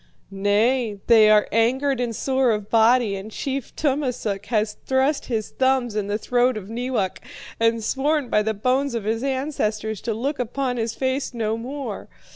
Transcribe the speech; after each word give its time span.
"'Nay, 0.31 0.97
they 1.05 1.29
are 1.29 1.47
angered 1.51 1.99
and 1.99 2.15
sore 2.15 2.49
of 2.49 2.71
body, 2.71 3.15
and 3.15 3.29
Chief 3.29 3.71
Tummasook 3.75 4.47
has 4.47 4.77
thrust 4.87 5.27
his 5.27 5.51
thumbs 5.51 5.95
in 5.95 6.07
the 6.07 6.17
throat 6.17 6.57
of 6.57 6.71
Neewak, 6.71 7.21
and 7.59 7.83
sworn 7.83 8.27
by 8.27 8.41
the 8.41 8.55
bones 8.55 8.95
of 8.95 9.03
his 9.03 9.21
ancestors 9.23 10.01
to 10.01 10.15
look 10.15 10.39
upon 10.39 10.77
his 10.77 10.95
face 10.95 11.35
no 11.35 11.55
more. 11.55 12.07